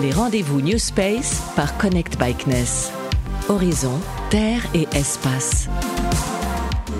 [0.00, 2.90] Les rendez-vous New Space par Connect by CNES.
[3.50, 5.68] Horizon, Terre et Espace.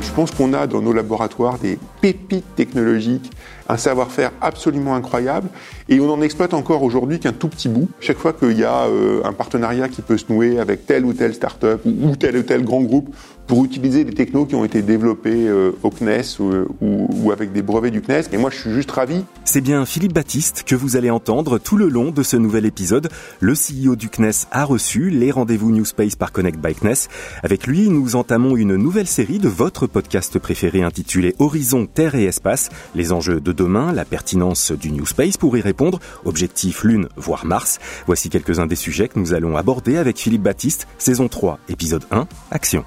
[0.02, 3.30] Je pense qu'on a dans nos laboratoires des pépites technologiques,
[3.70, 5.48] un savoir-faire absolument incroyable,
[5.88, 7.88] et on n'en exploite encore aujourd'hui qu'un tout petit bout.
[8.00, 11.14] Chaque fois qu'il y a euh, un partenariat qui peut se nouer avec telle ou
[11.14, 13.14] telle start-up ou tel ou tel grand groupe
[13.50, 17.62] pour utiliser des technos qui ont été développés euh, au CNES ou, ou, avec des
[17.62, 18.32] brevets du CNES.
[18.32, 19.24] Et moi, je suis juste ravi.
[19.44, 23.08] C'est bien Philippe Baptiste que vous allez entendre tout le long de ce nouvel épisode.
[23.40, 27.08] Le CEO du CNES a reçu les rendez-vous New Space par Connect by CNES.
[27.42, 32.26] Avec lui, nous entamons une nouvelle série de votre podcast préféré intitulé Horizon, Terre et
[32.26, 37.08] Espace, les enjeux de demain, la pertinence du New Space pour y répondre, objectif Lune,
[37.16, 37.80] voire Mars.
[38.06, 42.28] Voici quelques-uns des sujets que nous allons aborder avec Philippe Baptiste, saison 3, épisode 1,
[42.52, 42.84] Action.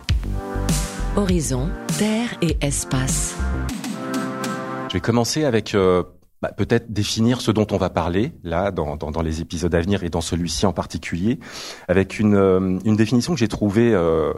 [1.15, 3.37] Horizon, Terre et Espace.
[4.87, 6.01] Je vais commencer avec euh,
[6.41, 9.79] bah, peut-être définir ce dont on va parler là dans, dans, dans, les épisodes à
[9.79, 11.39] venir et dans celui-ci en particulier,
[11.87, 14.33] avec une, euh, une définition que j'ai trouvée euh,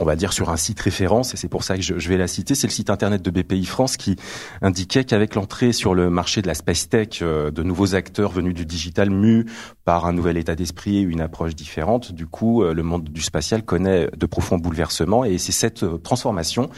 [0.00, 2.26] on va dire sur un site référence, et c'est pour ça que je, vais la
[2.26, 4.16] citer, c'est le site internet de BPI France qui
[4.62, 8.54] indiquait qu'avec l'entrée sur le marché de la space tech, euh, de nouveaux acteurs venus
[8.54, 9.44] du digital mus
[9.84, 13.20] par un nouvel état d'esprit et une approche différente, du coup, euh, le monde du
[13.20, 16.70] spatial connaît de profonds bouleversements, et c'est cette euh, transformation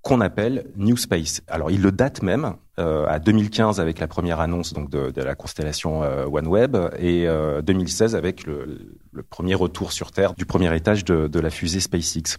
[0.00, 1.42] qu'on appelle New Space.
[1.48, 6.00] Alors, il le date même à 2015 avec la première annonce donc de, la constellation
[6.00, 7.26] OneWeb et
[7.62, 8.98] 2016 avec le,
[9.30, 12.36] premier retour sur Terre du premier étage de la fusée SpaceX.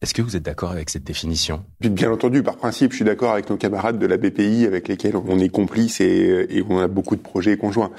[0.00, 1.64] Est-ce que vous êtes d'accord avec cette définition?
[1.80, 5.16] Bien entendu, par principe, je suis d'accord avec nos camarades de la BPI avec lesquels
[5.16, 7.92] on est complice et, et on a beaucoup de projets conjoints.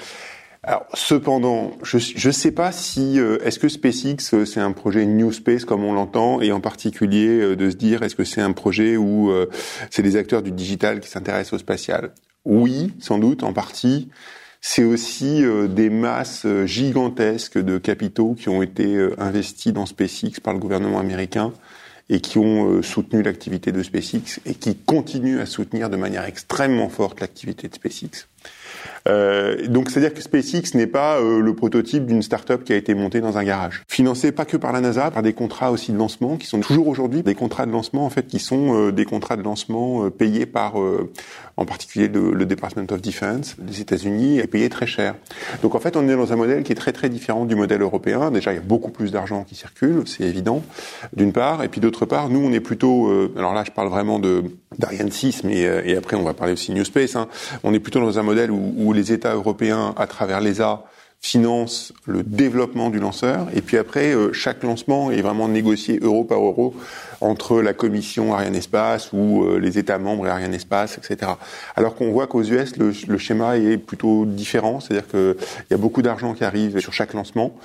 [0.66, 5.04] Alors, cependant, je ne sais pas si euh, est-ce que SpaceX euh, c'est un projet
[5.04, 8.40] New Space comme on l'entend, et en particulier euh, de se dire est-ce que c'est
[8.40, 9.30] un projet où
[9.90, 12.12] c'est des acteurs du digital qui s'intéressent au spatial?
[12.46, 14.08] Oui, sans doute, en partie.
[14.66, 20.58] C'est aussi des masses gigantesques de capitaux qui ont été investis dans SpaceX par le
[20.58, 21.52] gouvernement américain
[22.08, 26.24] et qui ont euh, soutenu l'activité de SpaceX et qui continuent à soutenir de manière
[26.24, 28.26] extrêmement forte l'activité de SpaceX.
[29.08, 32.94] Euh, donc, c'est-à-dire que SpaceX n'est pas euh, le prototype d'une start-up qui a été
[32.94, 33.82] montée dans un garage.
[33.88, 36.88] Financé pas que par la NASA, par des contrats aussi de lancement qui sont toujours
[36.88, 40.46] aujourd'hui des contrats de lancement en fait qui sont euh, des contrats de lancement payés
[40.46, 40.74] par
[41.56, 45.14] en particulier le, Department of Defense des États-Unis est payé très cher.
[45.62, 47.82] Donc en fait, on est dans un modèle qui est très très différent du modèle
[47.82, 48.30] européen.
[48.30, 50.62] Déjà, il y a beaucoup plus d'argent qui circule, c'est évident,
[51.14, 54.18] d'une part, et puis d'autre part, nous on est plutôt, alors là, je parle vraiment
[54.18, 54.44] de
[54.78, 57.16] d'Ariane 6, mais et après on va parler aussi New Space.
[57.16, 57.28] Hein,
[57.62, 60.84] on est plutôt dans un modèle où, où les États européens, à travers l'ESA,
[61.24, 63.46] financent le développement du lanceur.
[63.54, 66.74] Et puis après, euh, chaque lancement est vraiment négocié euro par euro
[67.24, 71.32] entre la commission Ariane Espace ou euh, les États membres et Ariane Espace, etc.
[71.74, 75.34] Alors qu'on voit qu'aux US, le, le, schéma est plutôt différent, c'est-à-dire qu'il
[75.70, 77.56] y a beaucoup d'argent qui arrive sur chaque lancement,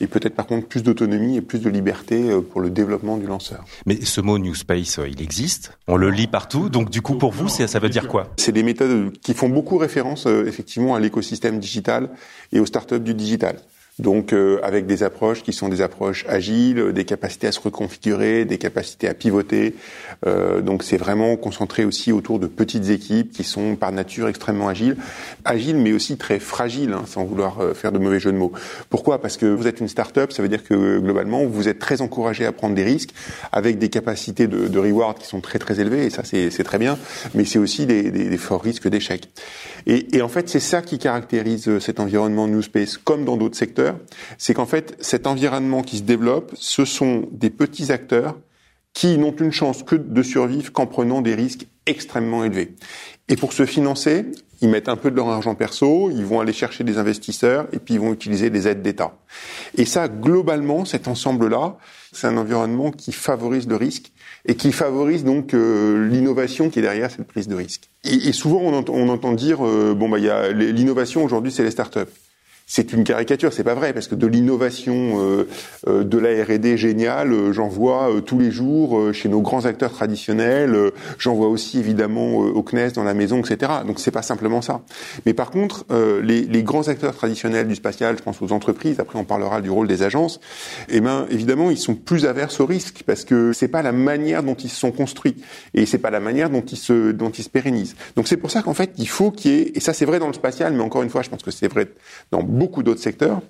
[0.00, 3.26] et peut-être par contre plus d'autonomie et plus de liberté euh, pour le développement du
[3.26, 3.64] lanceur.
[3.86, 7.14] Mais ce mot New Space, euh, il existe, on le lit partout, donc du coup
[7.14, 8.28] pour vous, ça veut dire quoi?
[8.36, 12.10] C'est des méthodes qui font beaucoup référence effectivement à l'écosystème digital
[12.52, 13.56] et aux startups du digital.
[13.98, 18.44] Donc euh, avec des approches qui sont des approches agiles, des capacités à se reconfigurer,
[18.44, 19.74] des capacités à pivoter.
[20.26, 24.68] Euh, donc c'est vraiment concentré aussi autour de petites équipes qui sont par nature extrêmement
[24.68, 24.96] agiles,
[25.44, 28.52] agiles mais aussi très fragiles, hein, sans vouloir euh, faire de mauvais jeux de mots.
[28.88, 29.20] Pourquoi?
[29.20, 32.46] Parce que vous êtes une start-up, ça veut dire que globalement vous êtes très encouragé
[32.46, 33.10] à prendre des risques
[33.50, 36.78] avec des capacités de, de reward qui sont très très élevées et ça c'est très
[36.78, 36.98] bien,
[37.34, 39.28] mais c'est aussi des, des, des, forts risques d'échec.
[39.86, 43.56] Et, et en fait c'est ça qui caractérise cet environnement New Space comme dans d'autres
[43.56, 43.87] secteurs
[44.38, 48.36] c'est qu'en fait, cet environnement qui se développe, ce sont des petits acteurs
[48.94, 52.74] qui n'ont une chance que de survivre qu'en prenant des risques extrêmement élevés.
[53.28, 54.26] Et pour se financer,
[54.60, 57.78] ils mettent un peu de leur argent perso, ils vont aller chercher des investisseurs et
[57.78, 59.16] puis ils vont utiliser des aides d'État.
[59.76, 61.76] Et ça, globalement, cet ensemble-là,
[62.12, 64.10] c'est un environnement qui favorise le risque
[64.46, 67.90] et qui favorise donc euh, l'innovation qui est derrière cette prise de risque.
[68.04, 70.18] Et, souvent, on entend, dire, euh, bon, bah,
[70.52, 72.00] l'innovation aujourd'hui, c'est les startups
[72.70, 75.48] c'est une caricature, c'est pas vrai, parce que de l'innovation, euh,
[75.88, 79.90] euh, de la R&D géniale, euh, j'en vois tous les jours chez nos grands acteurs
[79.90, 80.76] traditionnels,
[81.18, 83.72] j'en vois aussi évidemment au CNES, dans la maison, etc.
[83.86, 84.82] Donc c'est pas simplement ça.
[85.24, 85.86] Mais par contre,
[86.22, 89.70] les, les, grands acteurs traditionnels du spatial, je pense aux entreprises, après on parlera du
[89.70, 90.38] rôle des agences,
[90.90, 94.42] eh ben évidemment ils sont plus averses au risque, parce que c'est pas la manière
[94.42, 95.36] dont ils se sont construits,
[95.72, 97.96] et c'est pas la manière dont ils se dont ils se pérennisent.
[98.16, 100.18] Donc c'est pour ça qu'en fait il faut qu'il y ait, et ça c'est vrai
[100.18, 101.88] dans le spatial, mais encore une fois je pense que c'est vrai
[102.30, 103.40] dans beaucoup d'autres secteurs,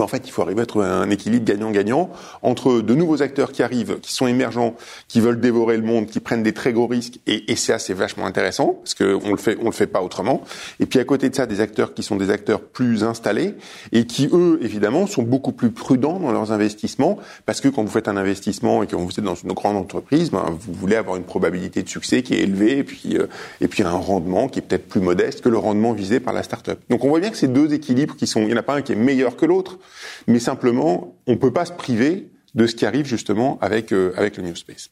[0.00, 2.10] en fait, il faut arriver à trouver un équilibre gagnant-gagnant
[2.42, 4.74] entre de nouveaux acteurs qui arrivent, qui sont émergents,
[5.06, 7.92] qui veulent dévorer le monde, qui prennent des très gros risques, et, et ça, c'est
[7.92, 10.42] vachement intéressant parce qu'on le fait, on le fait pas autrement.
[10.80, 13.54] Et puis à côté de ça, des acteurs qui sont des acteurs plus installés
[13.92, 17.90] et qui eux, évidemment, sont beaucoup plus prudents dans leurs investissements parce que quand vous
[17.90, 21.16] faites un investissement et que vous êtes dans une grande entreprise, ben, vous voulez avoir
[21.16, 23.26] une probabilité de succès qui est élevée et puis euh,
[23.60, 26.42] et puis un rendement qui est peut-être plus modeste que le rendement visé par la
[26.42, 26.78] start-up.
[26.88, 28.74] Donc on voit bien que ces deux équilibres qui sont, il n'y en a pas
[28.74, 29.78] un qui est meilleur que l'autre
[30.26, 34.12] mais simplement, on ne peut pas se priver de ce qui arrive justement avec, euh,
[34.16, 34.90] avec le New Space.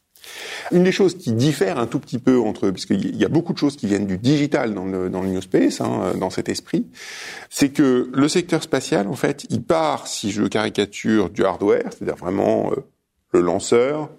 [0.71, 3.57] Une des choses qui diffère un tout petit peu entre, puisqu'il y a beaucoup de
[3.57, 6.85] choses qui viennent du digital dans le, dans New Space, hein, dans cet esprit,
[7.49, 12.17] c'est que le secteur spatial, en fait, il part, si je caricature, du hardware, c'est-à-dire
[12.17, 12.81] vraiment euh,
[13.33, 14.09] le lanceur,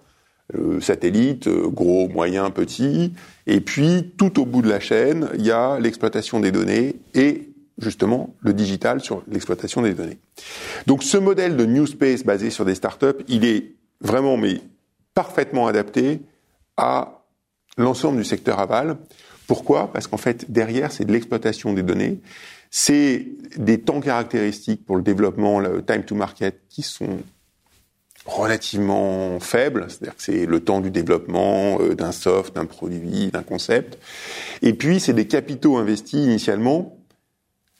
[0.52, 3.12] le satellite, euh, gros, moyen, petit,
[3.46, 7.51] et puis tout au bout de la chaîne, il y a l'exploitation des données et
[7.82, 10.18] justement le digital sur l'exploitation des données.
[10.86, 14.60] Donc ce modèle de New Space basé sur des startups, il est vraiment mais
[15.14, 16.22] parfaitement adapté
[16.76, 17.22] à
[17.76, 18.96] l'ensemble du secteur aval.
[19.46, 19.92] Pourquoi?
[19.92, 22.20] Parce qu'en fait derrière c'est de l'exploitation des données,
[22.70, 23.26] c'est
[23.56, 27.18] des temps caractéristiques pour le développement, le time to market qui sont
[28.24, 33.42] relativement faibles, c'est-à-dire que c'est le temps du développement euh, d'un soft, d'un produit, d'un
[33.42, 33.98] concept.
[34.62, 36.96] Et puis c'est des capitaux investis initialement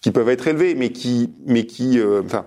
[0.03, 2.45] qui peuvent être élevés, mais qui, mais qui, euh, enfin,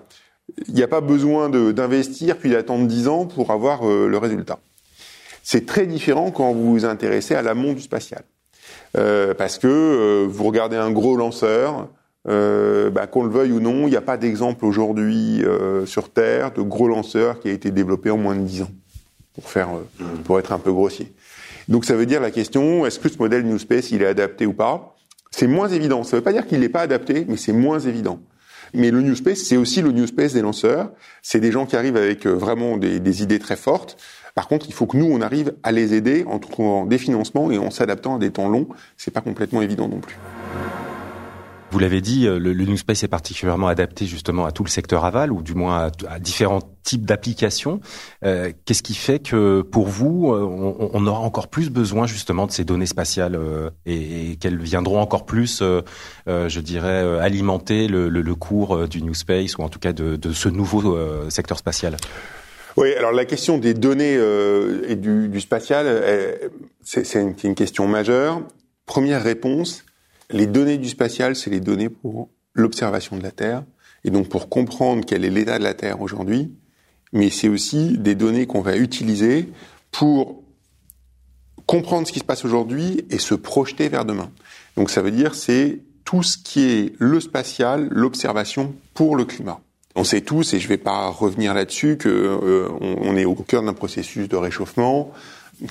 [0.68, 4.60] il n'y a pas besoin d'investir puis d'attendre 10 ans pour avoir euh, le résultat.
[5.44, 8.24] C'est très différent quand vous vous intéressez à l'amont du spatial,
[8.98, 11.90] euh, parce que euh, vous regardez un gros lanceur,
[12.28, 15.44] bah, qu'on le veuille ou non, il n'y a pas d'exemple aujourd'hui
[15.86, 18.72] sur Terre de gros lanceur qui a été développé en moins de 10 ans,
[19.36, 20.24] pour faire, mmh.
[20.24, 21.14] pour être un peu grossier.
[21.68, 24.48] Donc ça veut dire la question, est-ce que ce modèle New Space il est adapté
[24.48, 24.95] ou pas?
[25.38, 26.04] C'est moins évident.
[26.04, 28.22] Ça ne veut pas dire qu'il n'est pas adapté, mais c'est moins évident.
[28.74, 30.92] Mais le New Space, c'est aussi le New Space des lanceurs.
[31.22, 33.98] C'est des gens qui arrivent avec euh, vraiment des, des, idées très fortes.
[34.34, 37.52] Par contre, il faut que nous, on arrive à les aider en trouvant des financements
[37.52, 38.70] et en s'adaptant à des temps longs.
[38.96, 40.16] C'est pas complètement évident non plus.
[41.76, 44.70] Vous l'avez dit, euh, le, le New Space est particulièrement adapté justement à tout le
[44.70, 47.82] secteur aval, ou du moins à, différents types d'applications.
[48.24, 52.46] Euh, Qu'est-ce qui fait que pour vous, euh, on, on, aura encore plus besoin justement
[52.48, 55.82] de ces données spatiales euh, et, et qu'elles viendront encore plus, euh,
[56.26, 60.16] je dirais, alimenter le, le, le, cours du New Space, ou en tout cas de,
[60.16, 60.98] de ce nouveau
[61.30, 61.98] secteur spatial?
[62.78, 64.18] Oui, alors la question des données
[64.88, 65.88] et du, du spatial,
[66.84, 68.44] c'est une question majeure.
[68.86, 69.84] Première réponse,
[70.30, 73.64] les données du spatial, c'est les données pour l'observation de la Terre,
[74.04, 76.52] et donc pour comprendre quel est l'état de la Terre aujourd'hui,
[77.14, 79.50] mais c'est aussi des données qu'on va utiliser
[79.92, 80.44] pour
[81.66, 84.32] comprendre ce qui se passe aujourd'hui et se projeter vers demain.
[84.78, 89.60] Donc ça veut dire c'est tout ce qui est le spatial, l'observation pour le climat.
[89.96, 93.64] On sait tous, et je ne vais pas revenir là-dessus, que euh, est au cœur
[93.64, 95.12] d'un processus de réchauffement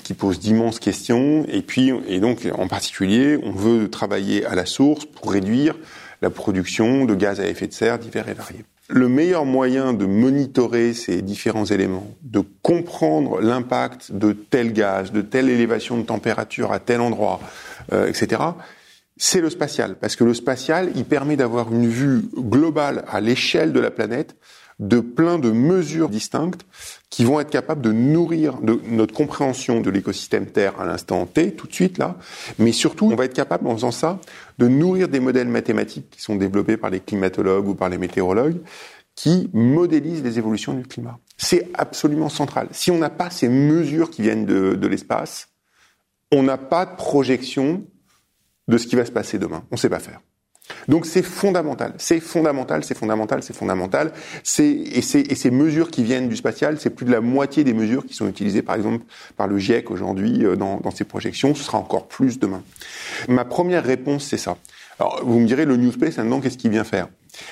[0.03, 1.45] qui pose d'immenses questions.
[1.47, 5.75] Et puis, et donc, en particulier, on veut travailler à la source pour réduire
[6.21, 8.65] la production de gaz à effet de serre divers et variés.
[8.87, 15.21] Le meilleur moyen de monitorer ces différents éléments, de comprendre l'impact de tel gaz, de
[15.21, 17.39] telle élévation de température à tel endroit,
[17.93, 18.41] euh, etc.,
[19.17, 19.95] c'est le spatial.
[19.95, 24.35] Parce que le spatial, il permet d'avoir une vue globale à l'échelle de la planète
[24.79, 26.65] de plein de mesures distinctes
[27.09, 31.67] qui vont être capables de nourrir notre compréhension de l'écosystème Terre à l'instant T, tout
[31.67, 32.17] de suite là,
[32.59, 34.19] mais surtout on va être capable en faisant ça
[34.57, 38.61] de nourrir des modèles mathématiques qui sont développés par les climatologues ou par les météorologues
[39.15, 41.17] qui modélisent les évolutions du climat.
[41.37, 42.67] C'est absolument central.
[42.71, 45.47] Si on n'a pas ces mesures qui viennent de, de l'espace,
[46.33, 47.85] on n'a pas de projection
[48.67, 49.63] de ce qui va se passer demain.
[49.71, 50.19] On ne sait pas faire.
[50.87, 54.11] Donc c'est fondamental, c'est fondamental, c'est fondamental, c'est fondamental.
[54.59, 58.13] Et, ces mesures qui viennent du spatial, c'est plus de la moitié des mesures qui
[58.13, 59.05] sont utilisées par exemple
[59.37, 61.53] par le GIEC aujourd'hui euh, dans, dans ses projections.
[61.55, 62.63] Ce sera encore plus demain.
[63.27, 64.57] Ma première réponse, c'est ça.
[64.99, 67.07] Alors vous me direz le New Space maintenant, qu'est-ce qu'il vient faire?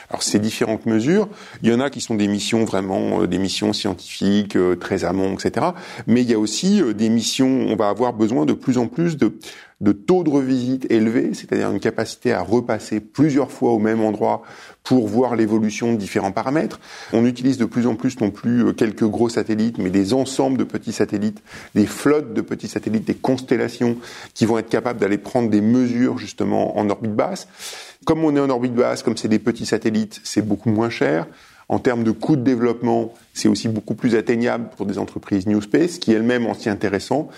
[0.09, 1.27] Alors ces différentes mesures,
[1.61, 5.05] il y en a qui sont des missions vraiment, euh, des missions scientifiques euh, très
[5.05, 5.67] amont, etc.
[6.07, 8.87] Mais il y a aussi euh, des missions, on va avoir besoin de plus en
[8.87, 9.37] plus de,
[9.81, 14.43] de taux de revisite élevés, c'est-à-dire une capacité à repasser plusieurs fois au même endroit
[14.83, 16.79] pour voir l'évolution de différents paramètres.
[17.11, 20.63] On utilise de plus en plus non plus quelques gros satellites, mais des ensembles de
[20.63, 21.41] petits satellites,
[21.75, 23.97] des flottes de petits satellites, des constellations
[24.33, 27.47] qui vont être capables d'aller prendre des mesures justement en orbite basse.
[28.05, 31.27] Comme on est en orbite basse, comme c'est des petits satellites, c'est beaucoup moins cher.
[31.69, 35.61] En termes de coûts de développement, c'est aussi beaucoup plus atteignable pour des entreprises New
[35.61, 37.29] Space qui elles-mêmes en s'y intéressant.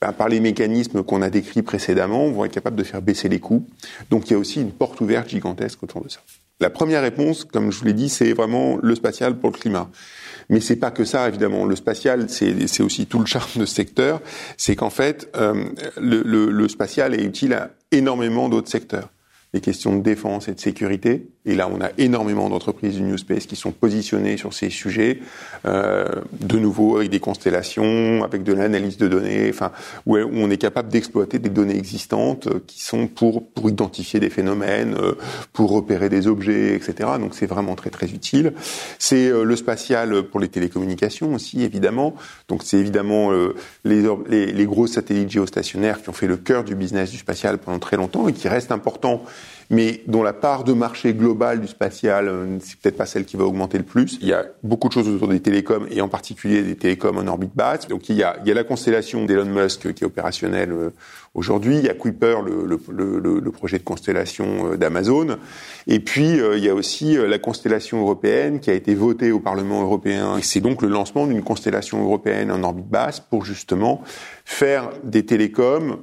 [0.00, 3.40] ben, par les mécanismes qu'on a décrits précédemment, vont être capables de faire baisser les
[3.40, 3.66] coûts.
[4.10, 6.20] Donc il y a aussi une porte ouverte gigantesque autour de ça.
[6.60, 9.90] La première réponse, comme je vous l'ai dit, c'est vraiment le spatial pour le climat.
[10.48, 11.64] Mais c'est pas que ça, évidemment.
[11.64, 14.20] Le spatial, c'est aussi tout le charme de ce secteur.
[14.56, 15.64] C'est qu'en fait, euh,
[15.96, 19.10] le, spatial est utile à énormément d'autres secteurs.
[19.54, 23.18] Les questions de défense et de sécurité, et là, on a énormément d'entreprises du New
[23.18, 25.20] Space qui sont positionnées sur ces sujets,
[25.66, 26.06] euh,
[26.40, 29.70] de nouveau avec des constellations, avec de l'analyse de données, enfin,
[30.06, 34.30] où, on est capable d'exploiter des données existantes euh, qui sont pour pour identifier des
[34.30, 35.16] phénomènes, euh,
[35.52, 37.10] pour repérer des objets, etc.
[37.20, 38.54] Donc c'est vraiment très très utile.
[38.98, 42.14] C'est euh, le spatial pour les télécommunications aussi, évidemment.
[42.48, 43.30] Donc c'est évidemment
[43.84, 47.58] les, les, les gros satellites géostationnaires qui ont fait le cœur du business du spatial
[47.58, 49.22] pendant très longtemps et qui restent importants
[49.74, 53.36] mais dont la part de marché globale du spatial, euh, c'est peut-être pas celle qui
[53.36, 54.18] va augmenter le plus.
[54.20, 57.26] Il y a beaucoup de choses autour des télécoms et en particulier des télécoms en
[57.26, 57.88] orbite basse.
[57.88, 60.90] Donc il y a, il y a la constellation d'Elon Musk qui est opérationnelle euh,
[61.34, 61.78] aujourd'hui.
[61.78, 62.78] Il y a Kuiper, le, le,
[63.18, 65.38] le, le projet de constellation euh, d'Amazon.
[65.88, 69.82] Et puis il y a aussi la constellation européenne qui a été votée au Parlement
[69.82, 70.38] européen.
[70.40, 74.02] C'est donc le lancement d'une constellation européenne en orbite basse pour justement
[74.46, 75.98] faire des télécoms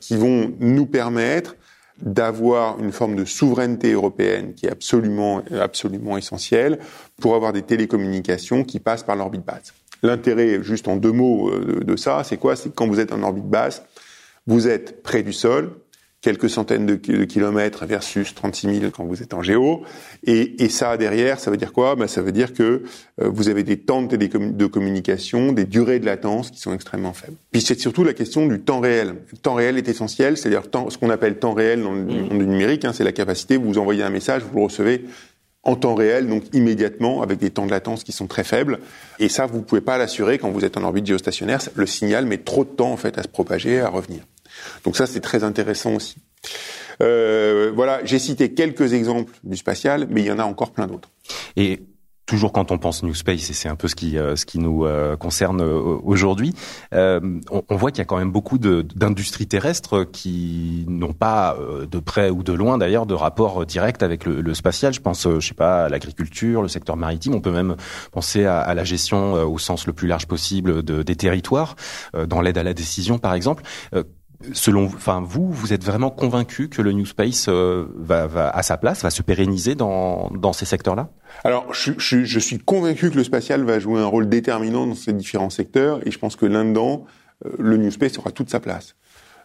[0.00, 1.54] qui vont nous permettre
[2.02, 6.78] d'avoir une forme de souveraineté européenne qui est absolument, absolument essentielle
[7.20, 9.74] pour avoir des télécommunications qui passent par l'orbite basse.
[10.02, 12.56] L'intérêt, juste en deux mots euh, de, ça, c'est quoi?
[12.56, 13.82] C'est que quand vous êtes en orbite basse,
[14.46, 15.72] vous êtes près du sol,
[16.20, 19.82] quelques centaines de, kilomètres versus 36 000 quand vous êtes en géo.
[20.24, 21.96] Et, et ça, derrière, ça veut dire quoi?
[21.96, 22.82] Ben, Ça veut dire que
[23.22, 27.14] euh, vous avez des temps de, de communication, des durées de latence qui sont extrêmement
[27.14, 27.36] faibles.
[27.52, 29.14] Puis c'est surtout la question du temps réel.
[29.32, 32.28] Le temps réel est essentiel, c'est-à-dire ce qu'on appelle temps réel dans le mmh.
[32.28, 35.04] monde du numérique, hein, c'est la capacité, vous envoyez un message, vous le recevez
[35.62, 38.78] en temps réel, donc immédiatement, avec des temps de latence qui sont très faibles.
[39.18, 41.60] Et ça, vous ne pouvez pas l'assurer quand vous êtes en orbite géostationnaire.
[41.74, 44.22] Le signal met trop de temps en fait à se propager, à revenir.
[44.84, 46.16] Donc ça, c'est très intéressant aussi.
[47.02, 50.86] Euh, voilà, j'ai cité quelques exemples du spatial, mais il y en a encore plein
[50.86, 51.10] d'autres.
[51.56, 51.82] Et
[52.26, 54.60] toujours quand on pense New Space, et c'est un peu ce qui euh, ce qui
[54.60, 56.54] nous euh, concerne aujourd'hui,
[56.92, 57.40] on,
[57.70, 61.56] voit qu'il y a quand même beaucoup d'industries terrestres qui n'ont pas
[61.90, 64.92] de près ou de loin d'ailleurs de rapport direct avec le, spatial.
[64.92, 67.34] Je pense, je sais pas, à l'agriculture, le secteur maritime.
[67.34, 67.76] On peut même
[68.12, 71.76] penser à, la gestion au sens le plus large possible de, des territoires,
[72.26, 73.62] dans l'aide à la décision, par exemple.
[74.52, 78.62] Selon, enfin vous, vous êtes vraiment convaincu que le New Space euh, va, va à
[78.62, 81.10] sa place, va se pérenniser dans, dans ces secteurs-là?
[81.44, 84.94] Alors, je, je, je, suis convaincu que le spatial va jouer un rôle déterminant dans
[84.94, 87.04] ces différents secteurs, et je pense que là-dedans,
[87.44, 88.96] euh, le New Space aura toute sa place.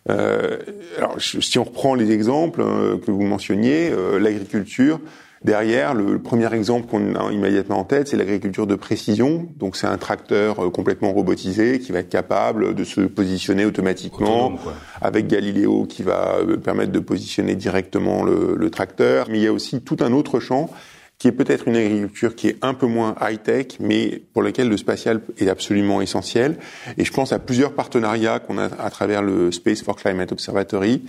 [0.09, 0.59] Euh,
[0.97, 4.99] alors, si on reprend les exemples euh, que vous mentionniez, l'agriculture,
[5.43, 9.47] Derrière, le, premier exemple qu'on a immédiatement en tête, c'est l'agriculture de précision.
[9.57, 14.57] Donc c'est un tracteur euh, complètement robotisé qui va être capable de se positionner automatiquement
[15.01, 19.27] avec Galileo qui va euh, permettre de positionner directement le, le tracteur.
[19.29, 20.69] Mais il y a aussi tout un autre champ
[21.17, 24.77] qui est peut-être une agriculture qui est un peu moins high-tech, mais pour laquelle le
[24.77, 26.57] spatial est absolument essentiel.
[26.97, 31.03] Et je pense à plusieurs partenariats qu'on a à travers le Space for Climate Observatory,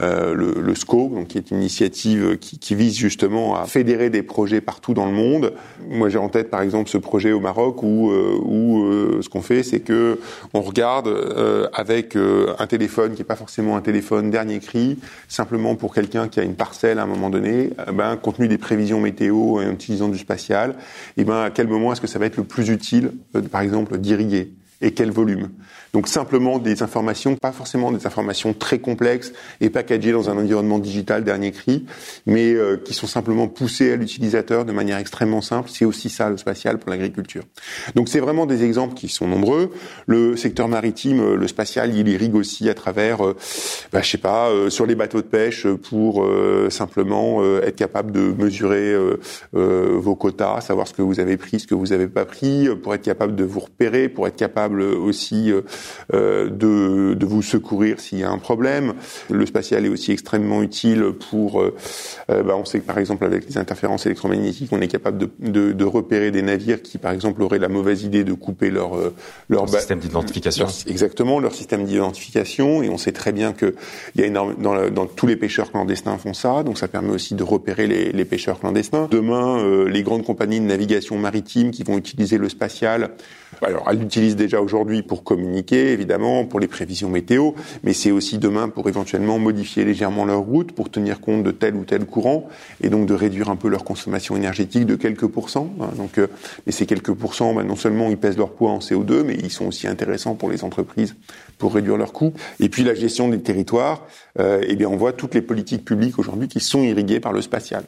[0.00, 4.08] euh, le, le, SCO, donc qui est une initiative qui, qui, vise justement à fédérer
[4.08, 5.52] des projets partout dans le monde.
[5.86, 9.28] Moi, j'ai en tête par exemple ce projet au Maroc où, euh, où euh, ce
[9.28, 10.18] qu'on fait, c'est que
[10.54, 15.74] on regarde euh, avec un téléphone qui n'est pas forcément un téléphone dernier cri, simplement
[15.76, 18.98] pour quelqu'un qui a une parcelle à un moment donné, ben, compte tenu des prévisions
[18.98, 20.70] météo en utilisant du spatial,
[21.16, 23.12] et eh ben à quel moment est-ce que ça va être le plus utile,
[23.50, 24.52] par exemple, d'irriguer?
[24.82, 25.48] Et quel volume.
[25.92, 30.78] Donc simplement des informations, pas forcément des informations très complexes et packagées dans un environnement
[30.78, 31.84] digital dernier cri,
[32.26, 35.70] mais euh, qui sont simplement poussées à l'utilisateur de manière extrêmement simple.
[35.70, 37.42] C'est aussi ça le spatial pour l'agriculture.
[37.94, 39.70] Donc c'est vraiment des exemples qui sont nombreux.
[40.06, 43.36] Le secteur maritime, euh, le spatial, il irrigue aussi à travers, euh,
[43.92, 46.26] bah, je sais pas, euh, sur les bateaux de pêche pour
[46.70, 48.94] simplement être capable de mesurer
[49.52, 52.94] vos quotas, savoir ce que vous avez pris, ce que vous n'avez pas pris, pour
[52.94, 55.52] être capable de vous repérer, pour être capable aussi
[56.14, 58.94] euh, de, de, vous secourir s'il y a un problème.
[59.30, 61.74] Le spatial est aussi extrêmement utile pour, euh,
[62.30, 65.30] euh, bah on sait que par exemple avec les interférences électromagnétiques, on est capable de,
[65.38, 68.92] de, de, repérer des navires qui par exemple auraient la mauvaise idée de couper leur
[69.48, 70.66] leur, système d'identification.
[70.86, 72.82] Exactement, leur système d'identification.
[72.82, 73.74] Et on sait très bien que
[74.14, 77.10] il y a énorme, dans, dans, tous les pêcheurs clandestins font ça, donc ça permet
[77.10, 79.08] aussi de repérer les, les pêcheurs clandestins.
[79.10, 83.10] Demain, les grandes compagnies de navigation maritime qui vont utiliser le spatial,
[83.60, 87.52] alors elles l'utilisent déjà aujourd'hui pour communiquer, évidemment, pour les prévisions météo,
[87.82, 91.74] mais c'est aussi demain pour éventuellement modifier légèrement leur route, pour tenir compte de tel
[91.74, 92.48] ou tel courant,
[92.80, 95.70] et donc de réduire un peu leur consommation énergétique de quelques pourcents.
[95.80, 95.90] Hein.
[95.96, 96.28] donc, euh,
[96.66, 99.50] mais ces quelques pourcents, bah, non seulement ils pèsent leur poids en CO2, mais ils
[99.50, 101.14] sont aussi intéressants pour les entreprises
[101.58, 102.32] pour réduire leurs coûts.
[102.60, 104.06] Et puis la gestion des territoires,
[104.38, 107.42] euh, eh bien on voit toutes les politiques publiques aujourd'hui qui sont irriguées par le
[107.42, 107.84] spatial.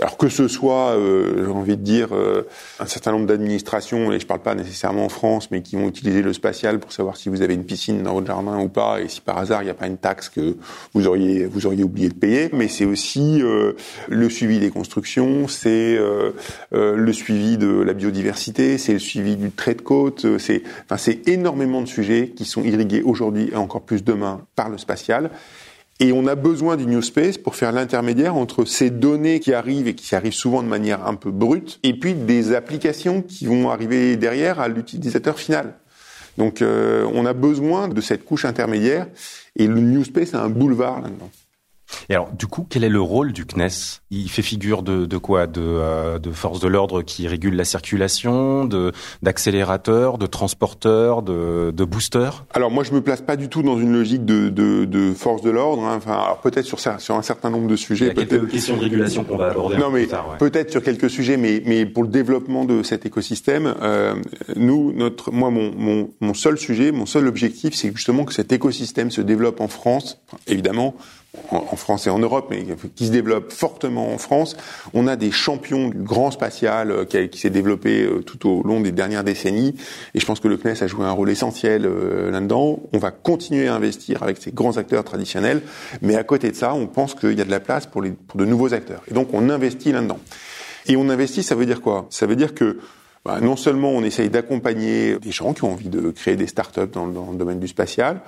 [0.00, 2.48] Alors que ce soit, euh, j'ai envie de dire, euh,
[2.80, 5.86] un certain nombre d'administrations, et je ne parle pas nécessairement en France, mais qui vont
[5.86, 9.00] utiliser le spatial pour savoir si vous avez une piscine dans votre jardin ou pas,
[9.00, 10.56] et si par hasard il n'y a pas une taxe que
[10.94, 12.50] vous auriez vous auriez oublié de payer.
[12.52, 13.74] Mais c'est aussi euh,
[14.08, 15.96] le suivi des constructions, c'est
[16.72, 21.82] le suivi de la biodiversité, c'est le suivi du trait de côte, c'est enfin énormément
[21.82, 25.30] de sujets qui sont irrigués aujourd'hui et encore plus demain par le spatial.
[26.00, 29.86] Et on a besoin du New Space pour faire l'intermédiaire entre ces données qui arrivent
[29.86, 33.70] et qui arrivent souvent de manière un peu brute, et puis des applications qui vont
[33.70, 35.74] arriver derrière à l'utilisateur final.
[36.36, 39.06] Donc euh, on a besoin de cette couche intermédiaire,
[39.56, 41.30] et le New Space a un boulevard là-dedans.
[42.08, 44.00] Et alors, du coup, quel est le rôle du CNES?
[44.10, 45.46] Il fait figure de, de quoi?
[45.46, 51.72] De, euh, de, force de l'ordre qui régule la circulation, de d'accélérateur, de transporteur, de,
[51.74, 52.30] de booster?
[52.52, 55.42] Alors moi, je me place pas du tout dans une logique de, de, de force
[55.42, 55.84] de l'ordre.
[55.84, 55.94] Hein.
[55.96, 58.06] Enfin, peut-être sur, sur un certain nombre de sujets.
[58.06, 59.76] Il y a quelques questions de régulation qu'on va aborder.
[59.76, 60.38] Non, mais ouais.
[60.38, 64.14] peut-être sur quelques sujets, mais mais pour le développement de cet écosystème, euh,
[64.56, 68.52] nous, notre, moi, mon, mon, mon seul sujet, mon seul objectif, c'est justement que cet
[68.52, 70.94] écosystème se développe en France, évidemment
[71.50, 72.64] en, France et en Europe, mais
[72.94, 74.56] qui se développe fortement en France.
[74.92, 78.62] On a des champions du grand spatial euh, qui, qui s'est développé euh, tout au
[78.62, 79.74] long des dernières décennies,
[80.14, 82.80] et je pense que le CNES a joué un rôle essentiel euh, là-dedans.
[82.92, 85.62] On va continuer à investir avec ces grands acteurs traditionnels,
[86.02, 88.10] mais à côté de ça, on pense qu'il y a de la place pour, les,
[88.10, 90.18] pour de nouveaux acteurs, et donc on investit là-dedans.
[90.86, 92.06] Et on investit, ça veut dire quoi?
[92.10, 92.78] Ça veut dire que
[93.24, 96.90] bah, non seulement on essaye d'accompagner des gens qui ont envie de créer des startups
[96.92, 98.20] dans, dans le domaine du spatial,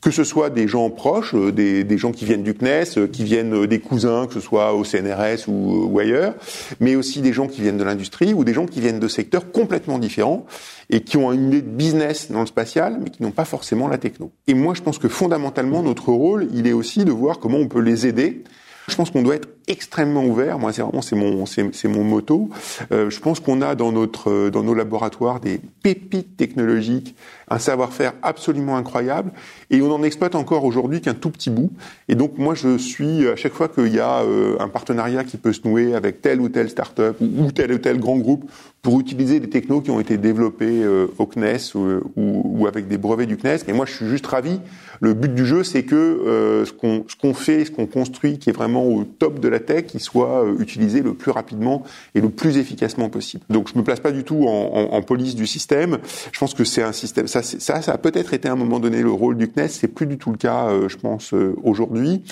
[0.00, 3.06] que ce soit des gens proches, euh, des, des, gens qui viennent du CNES, euh,
[3.06, 6.34] qui viennent euh, des cousins, que ce soit au CNRS ou, ou ailleurs,
[6.80, 9.50] mais aussi des gens qui viennent de l'industrie ou des gens qui viennent de secteurs
[9.50, 10.46] complètement différents
[10.90, 13.88] et qui ont une idée de business dans le spatial, mais qui n'ont pas forcément
[13.88, 14.30] la techno.
[14.46, 17.68] Et moi, je pense que fondamentalement, notre rôle, il est aussi de voir comment on
[17.68, 18.44] peut les aider
[18.88, 20.58] je pense qu'on doit être extrêmement ouvert.
[20.58, 22.48] Moi, c'est vraiment c'est mon c'est mon motto.
[22.90, 27.14] Euh, je pense qu'on a dans notre dans nos laboratoires des pépites technologiques,
[27.48, 29.32] un savoir-faire absolument incroyable,
[29.70, 31.70] et on en exploite encore aujourd'hui qu'un tout petit bout.
[32.08, 35.36] Et donc moi, je suis à chaque fois qu'il y a euh, un partenariat qui
[35.36, 38.50] peut se nouer avec telle ou telle start-up ou, tel ou tel grand groupe
[38.82, 42.88] pour utiliser des technos qui ont été développés euh, au CNES ou, ou, ou, avec
[42.88, 43.58] des brevets du CNES.
[43.66, 44.60] Et moi, je suis juste ravi.
[45.00, 48.38] Le but du jeu, c'est que euh, ce qu'on ce qu'on fait, ce qu'on construit,
[48.38, 51.82] qui est vraiment au top de la tech, qui soit euh, utilisé le plus rapidement
[52.14, 53.44] et le plus efficacement possible.
[53.50, 55.98] Donc, je me place pas du tout en, police du système.
[56.32, 57.28] Je pense que c'est un système.
[57.28, 59.68] Ça, ça, a peut-être été à un moment donné le rôle du CNES.
[59.68, 62.22] C'est plus du tout le cas, euh, je pense, euh, aujourd'hui.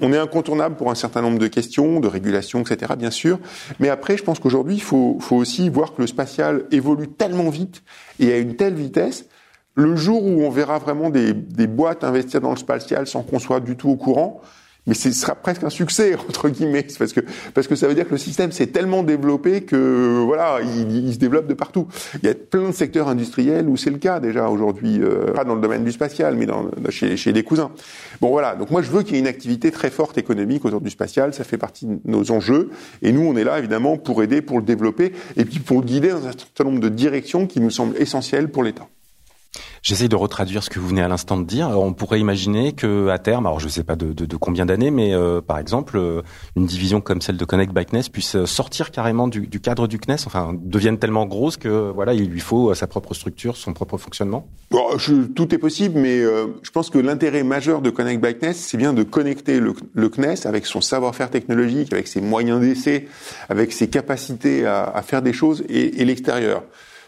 [0.00, 2.94] On est incontournable pour un certain nombre de questions, de régulation, etc.
[2.98, 3.38] Bien sûr.
[3.80, 7.48] Mais après, je pense qu'aujourd'hui, il faut, faut aussi voir que le spatial évolue tellement
[7.48, 7.82] vite
[8.18, 9.26] et à une telle vitesse
[9.76, 13.38] le jour où on verra vraiment des, des, boîtes investir dans le spatial sans qu'on
[13.38, 14.40] soit du tout au courant,
[14.86, 17.20] mais ce sera presque un succès entre guillemets parce que
[17.54, 21.14] parce que ça veut dire que le système s'est tellement développé que voilà il, il,
[21.14, 21.86] se développe de partout.
[22.22, 25.44] Il y a plein de secteurs industriels où c'est le cas déjà aujourd'hui, euh, pas
[25.44, 27.70] dans le domaine du spatial, mais dans, chez, chez des cousins.
[28.20, 30.80] Bon voilà, donc moi je veux qu'il y ait une activité très forte économique autour
[30.80, 32.70] du spatial, ça fait partie de nos enjeux
[33.02, 35.86] et nous on est là évidemment pour aider, pour le développer et puis pour le
[35.86, 38.88] guider dans un certain nombre de directions qui nous semblent essentielles pour l'État.
[39.82, 41.68] J'essaye de retraduire ce que vous venez à l'instant de dire.
[41.70, 44.66] on pourrait imaginer que à terme, alors je ne sais pas de, de, de combien
[44.66, 46.22] d'années, mais euh, par exemple, euh,
[46.56, 49.86] une division comme celle de Connect by CNES puisse euh, sortir carrément du, du, cadre
[49.86, 53.72] du CNES, enfin devienne tellement grosse que voilà, il lui faut sa propre structure, son
[53.72, 54.48] propre fonctionnement.
[54.70, 58.54] Bon, je, tout est possible, mais je pense que l'intérêt majeur de Connect by CNES,
[58.54, 63.08] c'est bien de connecter le, le, CNES avec son savoir-faire technologique, avec ses moyens d'essai,
[63.48, 66.62] avec ses capacités à, à faire des choses et, et l'extérieur.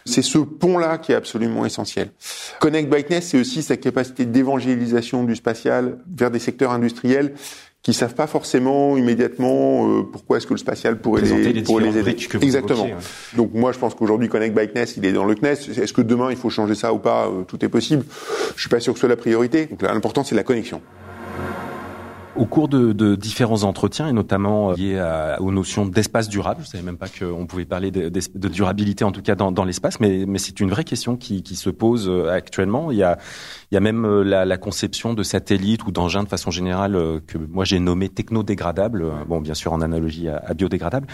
[0.05, 2.11] C'est ce pont-là qui est absolument essentiel.
[2.59, 7.33] Connect Byteness, c'est aussi sa capacité d'évangélisation du spatial vers des secteurs industriels
[7.81, 11.85] qui savent pas forcément immédiatement euh, pourquoi est-ce que le spatial pourrait les, les, pourrait
[11.85, 12.17] les aider.
[12.41, 12.83] Exactement.
[12.83, 12.95] Ouais.
[13.35, 15.79] Donc moi, je pense qu'aujourd'hui, Connect by CNES, il est dans le CNES.
[15.81, 17.27] Est-ce que demain, il faut changer ça ou pas?
[17.27, 18.03] Euh, Tout est possible.
[18.55, 19.67] Je suis pas sûr que ce soit la priorité.
[19.67, 20.81] Donc l'important, c'est la connexion.
[22.39, 26.69] Au cours de, de, différents entretiens, et notamment liés à, aux notions d'espace durable, je
[26.69, 29.99] savais même pas qu'on pouvait parler de, de, durabilité, en tout cas dans, dans l'espace,
[29.99, 32.91] mais, mais c'est une vraie question qui, qui, se pose euh, actuellement.
[32.91, 33.17] Il y a,
[33.71, 36.95] il y a même euh, la, la conception de satellites ou d'engins de façon générale
[36.95, 41.07] euh, que moi j'ai nommé technodégradables, bon bien sûr en analogie à, à biodégradable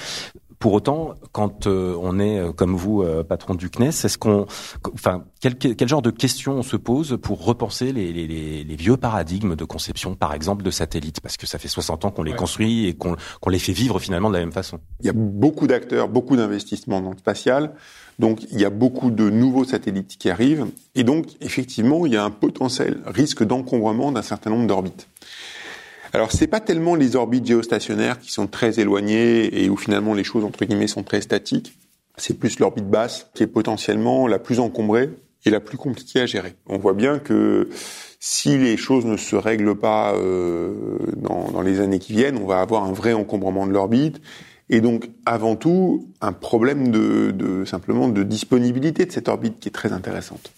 [0.60, 4.46] Pour autant, quand euh, on est euh, comme vous, euh, patron du CNES, est-ce qu'on,
[4.94, 8.28] enfin, quel, quel, genre de questions on se pose pour repenser les, les,
[8.63, 12.12] les, vieux paradigmes de conception, par exemple, de satellites, parce que ça fait 60 ans
[12.12, 13.15] qu'on les construit et qu'on
[13.50, 14.80] les fait vivre finalement de la même façon.
[15.02, 17.74] Il y a beaucoup d'acteurs, beaucoup d'investissements dans le spatial.
[18.18, 22.18] Donc il y a beaucoup de nouveaux satellites qui arrivent et donc effectivement il y
[22.18, 25.10] a un potentiel risque d'encombrement d'un certain nombre d'orbites.
[26.15, 30.23] Alors c'est pas tellement les orbites géostationnaires qui sont très éloignées et où finalement les
[30.23, 31.78] choses entre guillemets sont très statiques.
[32.15, 35.10] C'est plus l'orbite basse qui est potentiellement la plus encombrée
[35.43, 36.56] et la plus compliquée à gérer.
[36.67, 37.67] On voit bien que
[38.21, 42.47] si les choses ne se règlent pas euh, dans, dans, les années qui viennent, on
[42.47, 44.21] va avoir un vrai encombrement de l'orbite
[44.69, 49.67] et donc avant tout un problème de, de simplement de disponibilité de cette orbite qui
[49.67, 50.54] est très intéressante.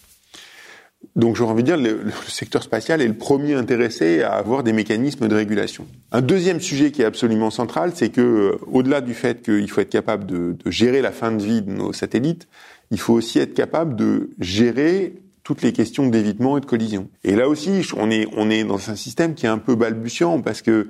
[1.16, 4.62] Donc j'aurais envie de dire, le, le, secteur spatial est le premier intéressé à avoir
[4.62, 5.86] des mécanismes de régulation.
[6.12, 9.80] Un deuxième sujet qui est absolument central, c'est que euh, au-delà du fait qu'il faut
[9.80, 12.46] être capable de, de, gérer la fin de vie de nos satellites,
[12.90, 17.08] il faut aussi être capable de gérer toutes les questions d'évitement et de collision.
[17.24, 20.42] Et là aussi, on est on est dans un système qui est un peu balbutiant
[20.42, 20.88] parce que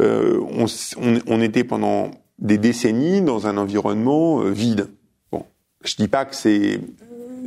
[0.00, 0.66] euh, on,
[1.00, 4.88] on, on, était pendant des décennies dans un environnement euh, vide.
[5.30, 5.44] Bon,
[5.84, 6.80] je dis pas que c'est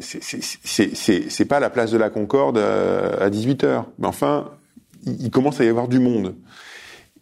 [0.04, 3.90] c'est pas la place de la Concorde à 18 heures.
[3.98, 4.52] Mais enfin,
[5.06, 6.36] il commence à y avoir du monde.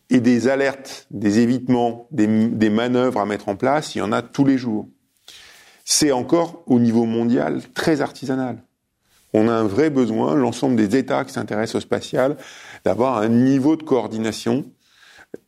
[0.10, 2.28] Et des alertes, des évitements, des,
[2.70, 4.90] manœuvres à mettre en place, il y en a tous les jours.
[5.86, 8.64] C'est encore au niveau mondial très artisanal.
[9.34, 12.36] On a un vrai besoin, l'ensemble des États qui s'intéressent au spatial,
[12.84, 14.66] d'avoir un niveau de coordination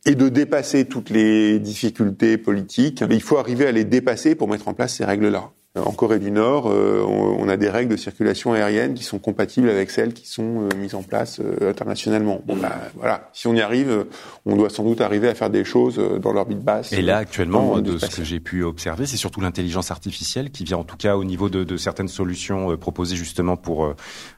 [0.06, 3.04] et de dépasser toutes les difficultés politiques.
[3.08, 5.50] Il faut arriver à les dépasser pour mettre en place ces règles-là.
[5.76, 9.68] En Corée du Nord, euh, on, a des règles de circulation aérienne qui sont compatibles
[9.68, 12.40] avec celles qui sont euh, mises en place euh, internationalement.
[12.46, 13.28] Bon, bah, voilà.
[13.32, 14.06] Si on y arrive,
[14.46, 16.92] on doit sans doute arriver à faire des choses dans l'orbite basse.
[16.92, 20.78] Et là, actuellement, de ce que j'ai pu observer, c'est surtout l'intelligence artificielle qui vient,
[20.78, 23.92] en tout cas, au niveau de, de certaines solutions proposées justement pour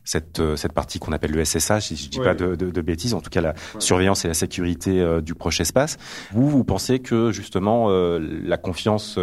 [0.04, 3.12] cette cette partie qu'on appelle le SSH, si je dis pas de, de, de, bêtises,
[3.12, 5.98] en tout cas la surveillance et la sécurité du proche espace.
[6.32, 9.18] Vous, vous pensez que justement la confiance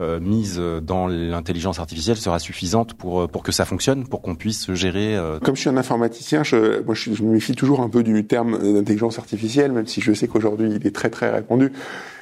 [0.00, 4.34] euh, mise dans l'intelligence artificielle sera suffisante pour euh, pour que ça fonctionne, pour qu'on
[4.34, 5.16] puisse gérer.
[5.16, 8.26] Euh, Comme je suis un informaticien, je, moi je, me méfie toujours un peu du
[8.26, 11.72] terme d'intelligence artificielle, même si je sais qu'aujourd'hui il est très très répandu.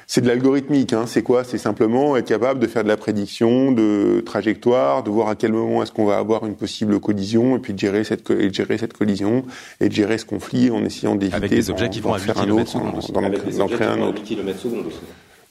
[0.05, 0.91] C'est de l'algorithmique.
[0.91, 1.05] Hein.
[1.07, 1.45] C'est quoi?
[1.45, 5.53] C'est simplement être capable de faire de la prédiction, de trajectoire, de voir à quel
[5.53, 8.53] moment est-ce qu'on va avoir une possible collision, et puis de gérer cette, et de
[8.53, 9.45] gérer cette collision,
[9.79, 11.37] et de gérer ce conflit en essayant d'éviter.
[11.37, 12.77] Avec des objets qui vont à 8 km
[13.13, 14.21] D'en créer un autre.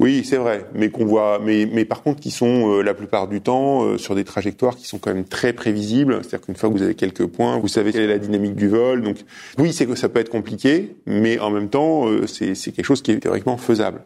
[0.01, 3.29] Oui, c'est vrai, mais qu'on voit, mais, mais par contre, qui sont euh, la plupart
[3.29, 6.21] du temps euh, sur des trajectoires qui sont quand même très prévisibles.
[6.23, 8.67] C'est-à-dire qu'une fois que vous avez quelques points, vous savez quelle est la dynamique du
[8.67, 9.03] vol.
[9.03, 9.19] Donc,
[9.59, 13.03] oui, c'est que ça peut être compliqué, mais en même temps, euh, c'est quelque chose
[13.03, 14.01] qui est théoriquement faisable.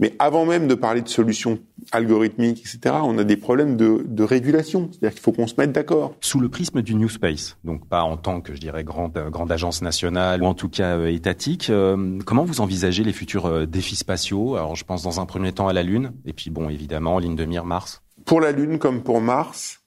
[0.00, 1.58] Mais avant même de parler de solutions
[1.92, 4.88] algorithmiques, etc., on a des problèmes de, de régulation.
[4.90, 6.14] C'est-à-dire qu'il faut qu'on se mette d'accord.
[6.22, 9.52] Sous le prisme du New Space, donc pas en tant que, je dirais, grande, grande
[9.52, 13.66] agence nationale ou en tout cas euh, étatique, euh, comment vous envisagez les futurs euh,
[13.66, 14.56] défis spatiaux?
[14.56, 17.36] Alors, je pense dans un premier temps à la Lune, et puis bon, évidemment, ligne
[17.36, 18.02] de mire Mars.
[18.24, 19.82] Pour la Lune comme pour Mars,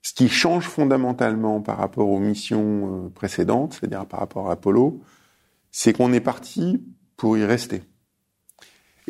[0.00, 5.02] ce qui change fondamentalement par rapport aux missions précédentes, c'est-à-dire par rapport à Apollo,
[5.70, 6.82] c'est qu'on est parti
[7.18, 7.82] pour y rester.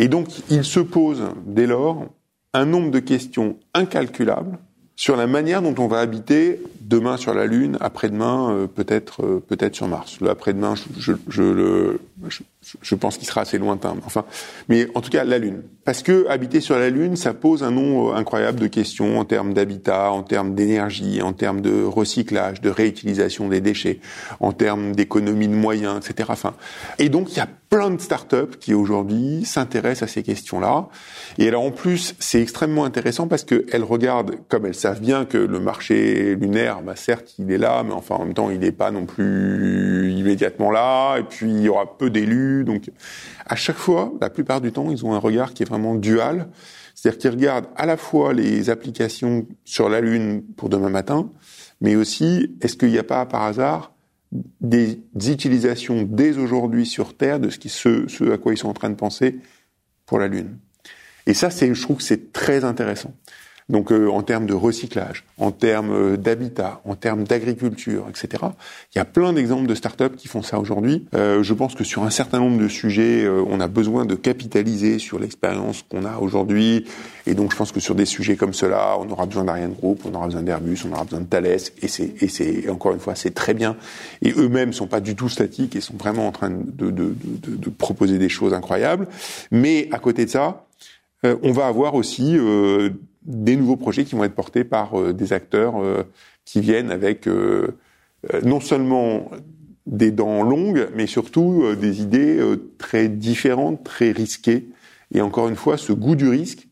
[0.01, 2.07] Et donc, il se pose dès lors
[2.55, 4.59] un nombre de questions incalculables
[4.97, 9.45] sur la manière dont on va habiter demain sur la Lune, après-demain euh, peut-être euh,
[9.47, 10.19] peut-être sur Mars.
[10.21, 12.43] Le après-demain, je, je, le, je,
[12.81, 13.95] je pense qu'il sera assez lointain.
[14.07, 14.25] Enfin,
[14.69, 15.63] mais en tout cas la Lune.
[15.85, 19.53] Parce que habiter sur la Lune, ça pose un nombre incroyable de questions en termes
[19.53, 24.01] d'habitat, en termes d'énergie, en termes de recyclage, de réutilisation des déchets,
[24.41, 26.29] en termes d'économie de moyens, etc.
[26.33, 26.55] Enfin,
[26.99, 30.89] et donc il y a plein de startups qui aujourd'hui s'intéressent à ces questions-là.
[31.39, 35.39] Et alors en plus, c'est extrêmement intéressant parce qu'elles regardent, comme elles savent bien que
[35.39, 38.73] le marché lunaire, bah certes, il est là, mais enfin en même temps, il n'est
[38.73, 41.19] pas non plus immédiatement là.
[41.19, 42.91] Et puis il y aura peu d'élus, donc
[43.47, 46.49] à chaque fois, la plupart du temps, ils ont un regard qui est vraiment dual,
[46.97, 51.31] c'est-à-dire qu'ils regardent à la fois les applications sur la Lune pour demain matin,
[51.81, 53.93] mais aussi est-ce qu'il n'y a pas par hasard
[54.33, 58.69] des utilisations dès aujourd'hui sur Terre de ce, qui, ce, ce à quoi ils sont
[58.69, 59.41] en train de penser
[60.07, 60.59] pour la Lune.
[61.27, 63.15] Et ça, c'est, je trouve que c'est très intéressant.
[63.71, 68.43] Donc euh, en termes de recyclage, en termes euh, d'habitat, en termes d'agriculture, etc.
[68.95, 71.07] Il y a plein d'exemples de startups qui font ça aujourd'hui.
[71.15, 74.17] Euh, je pense que sur un certain nombre de sujets, euh, on a besoin de
[74.17, 76.85] capitaliser sur l'expérience qu'on a aujourd'hui.
[77.27, 80.01] Et donc je pense que sur des sujets comme cela, on aura besoin d'Ariane Group,
[80.05, 81.61] on aura besoin d'Airbus, on aura besoin de Thales.
[81.81, 83.77] Et c'est, encore une fois, c'est très bien.
[84.21, 87.57] Et eux-mêmes sont pas du tout statiques et sont vraiment en train de, de, de,
[87.57, 89.07] de proposer des choses incroyables.
[89.53, 90.67] Mais à côté de ça,
[91.23, 92.39] on va avoir aussi
[93.23, 95.75] des nouveaux projets qui vont être portés par des acteurs
[96.45, 97.29] qui viennent avec
[98.45, 99.31] non seulement
[99.87, 102.43] des dents longues, mais surtout des idées
[102.79, 104.69] très différentes, très risquées.
[105.13, 106.69] Et encore une fois, ce goût du risque,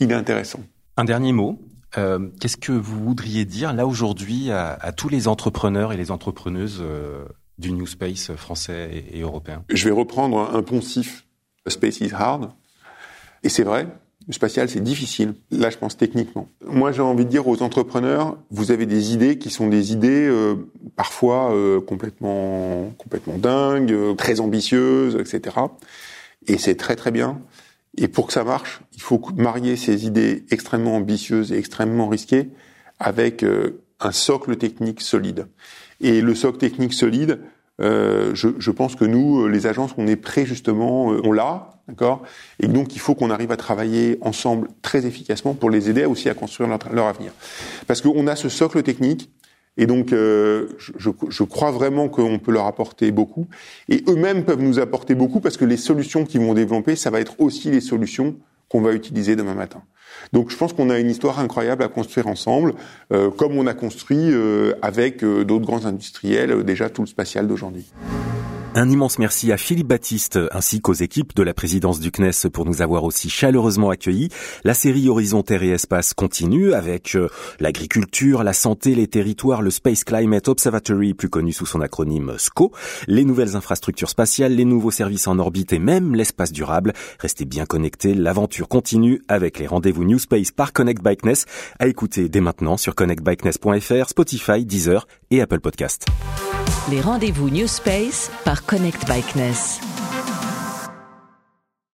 [0.00, 0.60] il est intéressant.
[0.96, 1.58] Un dernier mot.
[1.98, 6.80] Euh, qu'est-ce que vous voudriez dire là aujourd'hui à, tous les entrepreneurs et les entrepreneuses
[6.80, 7.24] euh,
[7.58, 9.64] du New Space français et, européen?
[9.68, 11.26] Je vais reprendre un poncif.
[11.68, 12.50] Space is hard.
[13.42, 13.86] Et c'est vrai,
[14.30, 15.34] spatial, c'est difficile.
[15.50, 16.48] Là, je pense techniquement.
[16.66, 20.26] Moi, j'ai envie de dire aux entrepreneurs, vous avez des idées qui sont des idées
[20.28, 20.54] euh,
[20.96, 21.54] parfois
[21.86, 25.56] complètement, complètement dingues, très ambitieuses, etc.
[26.46, 27.40] Et c'est très très bien.
[27.98, 32.48] Et pour que ça marche, il faut marier ces idées extrêmement ambitieuses et extrêmement risquées
[32.98, 35.46] avec euh, un socle technique solide.
[36.00, 37.40] Et le socle technique solide,
[37.80, 41.32] euh, je, je, pense que nous, euh, les agences, on est prêts justement, euh, on
[41.32, 42.22] l'a, d'accord?
[42.60, 46.28] Et donc il faut qu'on arrive à travailler ensemble très efficacement pour les aider aussi
[46.28, 47.32] à construire leur, avenir.
[47.86, 49.30] Parce qu'on a ce socle technique,
[49.78, 53.46] et donc, euh, je, je, crois vraiment qu'on peut leur apporter beaucoup.
[53.88, 57.20] Et eux-mêmes peuvent nous apporter beaucoup parce que les solutions qu'ils vont développer, ça va
[57.20, 58.36] être aussi les solutions
[58.68, 59.82] qu'on va utiliser demain matin.
[60.34, 62.74] Donc, je pense qu'on a une histoire incroyable à construire ensemble,
[63.14, 67.90] euh, comme on a construit euh, avec d'autres grands industriels déjà tout le spatial d'aujourd'hui.
[68.74, 72.64] Un immense merci à Philippe Baptiste ainsi qu'aux équipes de la présidence du CNES pour
[72.64, 74.30] nous avoir aussi chaleureusement accueillis.
[74.64, 77.28] La série Horizon Terre et Espace continue avec euh,
[77.60, 82.72] l'agriculture, la santé, les territoires, le Space Climate Observatory, plus connu sous son acronyme SCO,
[83.08, 86.94] les nouvelles infrastructures spatiales, les nouveaux services en orbite et même l'espace durable.
[87.18, 91.44] Restez bien connectés, l'aventure continue avec les rendez-vous New Space par Connect by CNES
[91.78, 96.06] à écouter dès maintenant sur connectbycnes.fr, Spotify, Deezer et Apple Podcast.
[96.90, 99.80] Les rendez-vous New Space par Connect Bikeness.